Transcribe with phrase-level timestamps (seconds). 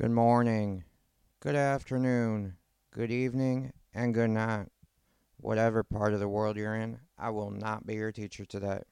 [0.00, 0.84] Good morning,
[1.40, 2.54] good afternoon,
[2.92, 4.68] good evening, and good night.
[5.38, 8.82] Whatever part of the world you're in, I will not be your teacher today.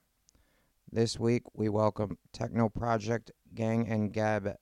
[0.91, 4.57] This week we welcome Techno Project Gang und Gäbe.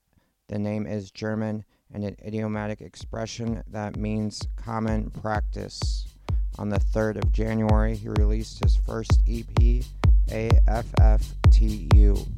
[0.49, 6.15] The name is German and an idiomatic expression that means common practice.
[6.59, 9.83] On the 3rd of January, he released his first EP,
[10.29, 12.29] AFFTU.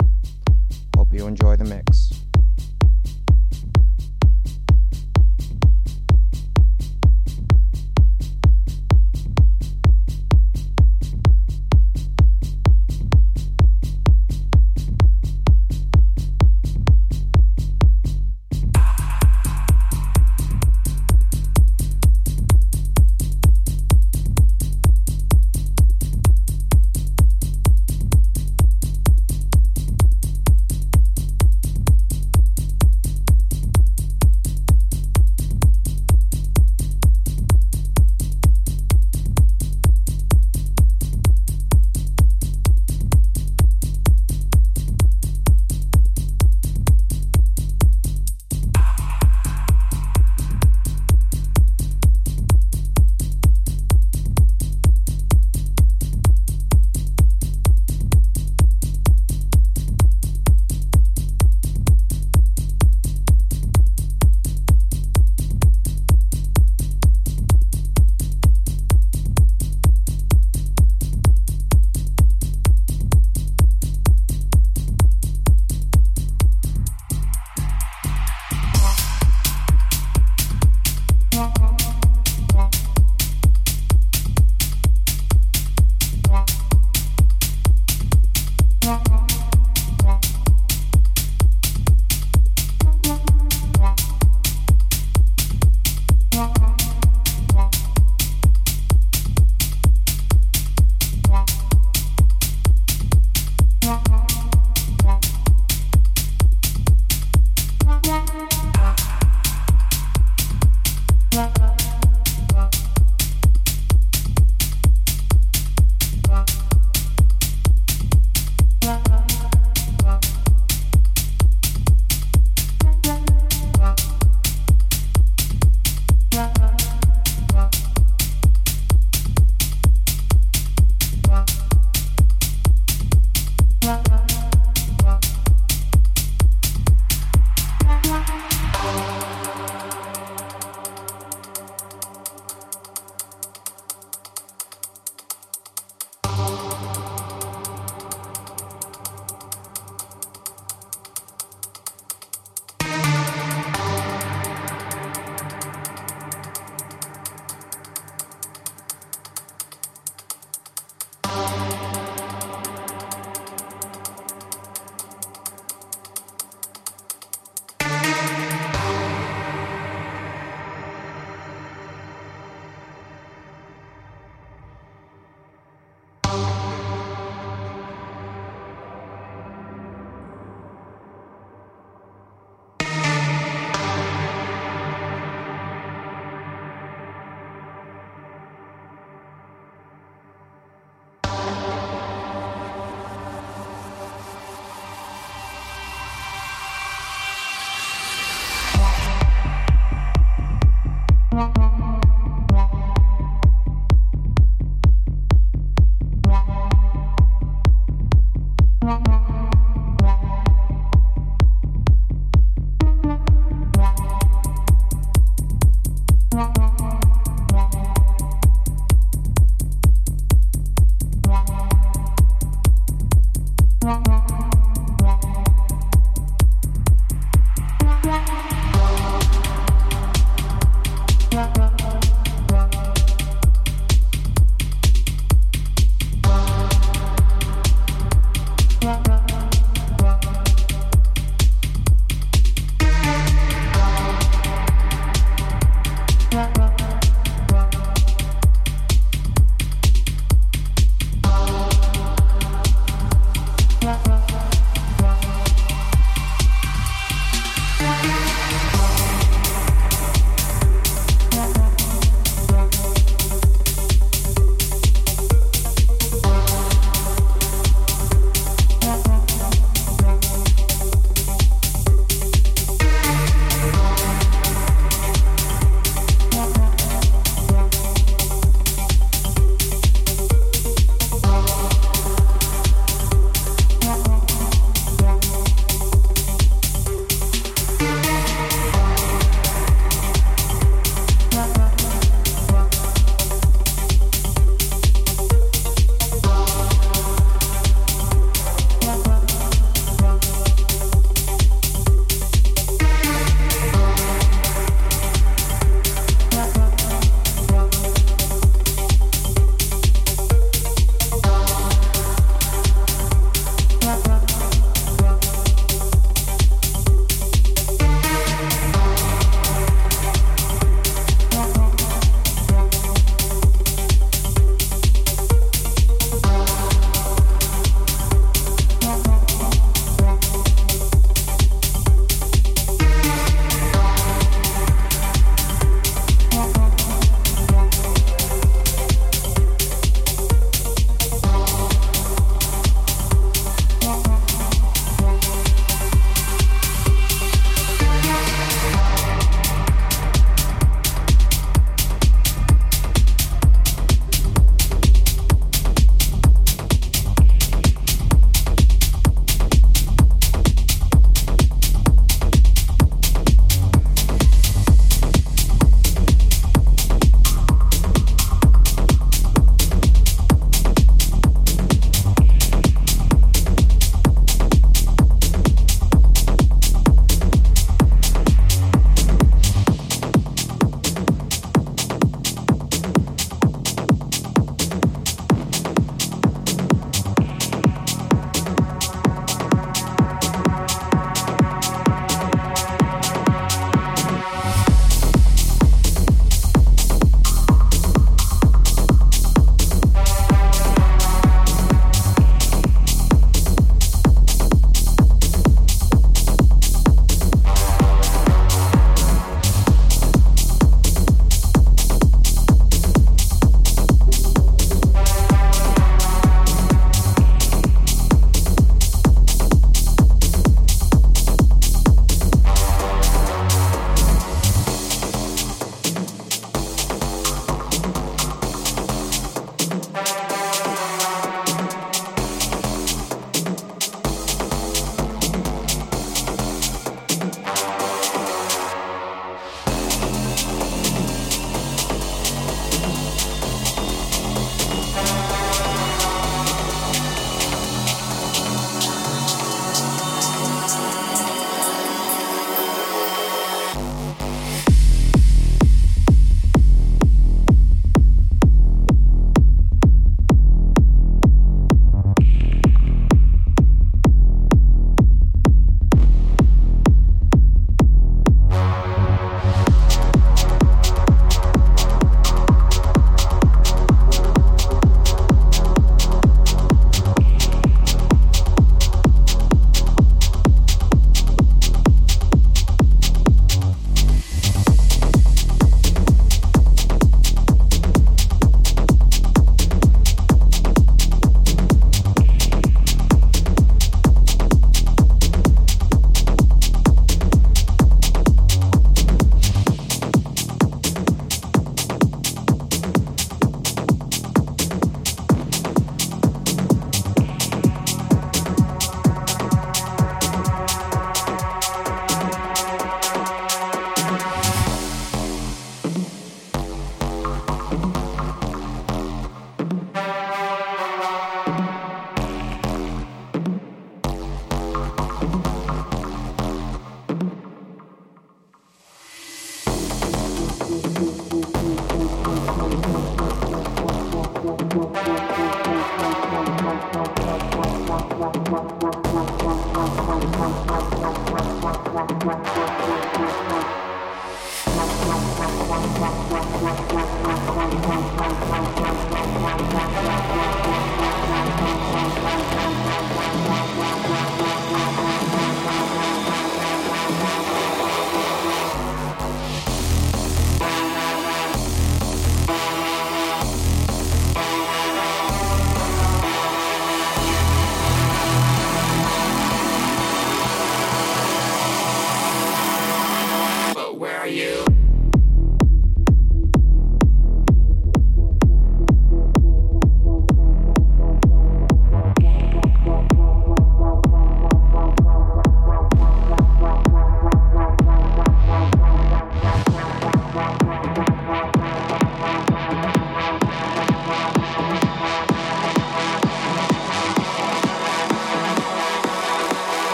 [0.94, 2.25] Hope you enjoy the mix.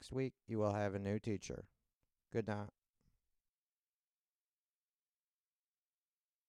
[0.00, 1.64] Next week, you will have a new teacher.
[2.32, 2.70] Good night.